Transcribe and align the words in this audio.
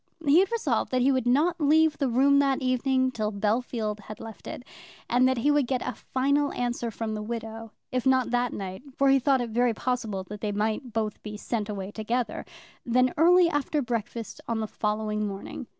He 0.25 0.39
had 0.39 0.51
resolved 0.51 0.89
that 0.89 1.03
he 1.03 1.11
would 1.11 1.27
not 1.27 1.61
leave 1.61 1.99
the 1.99 2.09
room 2.09 2.39
that 2.39 2.59
evening 2.63 3.11
till 3.11 3.31
Bellfield 3.31 3.99
had 3.99 4.19
left 4.19 4.47
it; 4.47 4.63
and 5.07 5.27
that 5.27 5.37
he 5.37 5.51
would 5.51 5.67
get 5.67 5.83
a 5.87 5.93
final 5.93 6.51
answer 6.53 6.89
from 6.89 7.13
the 7.13 7.21
widow, 7.21 7.71
if 7.91 8.07
not 8.07 8.31
that 8.31 8.51
night, 8.51 8.81
for 8.95 9.09
he 9.09 9.19
thought 9.19 9.41
it 9.41 9.51
very 9.51 9.75
possible 9.75 10.23
that 10.23 10.41
they 10.41 10.51
might 10.51 10.91
both 10.91 11.21
be 11.21 11.37
sent 11.37 11.69
away 11.69 11.91
together, 11.91 12.45
then 12.83 13.13
early 13.15 13.47
after 13.47 13.79
breakfast 13.83 14.41
on 14.47 14.59
the 14.59 14.65
following 14.65 15.27
morning. 15.27 15.67